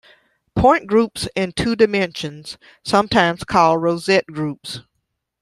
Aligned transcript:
Point 0.55 0.87
groups 0.87 1.27
in 1.35 1.51
two 1.51 1.75
dimensions, 1.75 2.57
sometimes 2.83 3.43
called 3.43 3.83
rosette 3.83 4.25
groups. 4.25 4.79